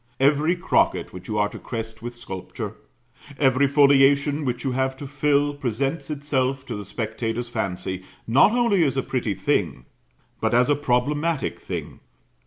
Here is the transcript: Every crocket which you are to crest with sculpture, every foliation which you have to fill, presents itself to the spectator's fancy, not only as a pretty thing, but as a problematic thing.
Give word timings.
Every 0.19 0.55
crocket 0.55 1.13
which 1.13 1.27
you 1.27 1.37
are 1.37 1.47
to 1.49 1.59
crest 1.59 2.01
with 2.01 2.15
sculpture, 2.15 2.73
every 3.37 3.67
foliation 3.67 4.45
which 4.45 4.63
you 4.63 4.71
have 4.71 4.97
to 4.97 5.05
fill, 5.05 5.53
presents 5.53 6.09
itself 6.09 6.65
to 6.65 6.75
the 6.75 6.85
spectator's 6.85 7.49
fancy, 7.49 8.03
not 8.25 8.51
only 8.51 8.83
as 8.83 8.97
a 8.97 9.03
pretty 9.03 9.35
thing, 9.35 9.85
but 10.39 10.55
as 10.55 10.71
a 10.71 10.75
problematic 10.75 11.59
thing. 11.59 11.99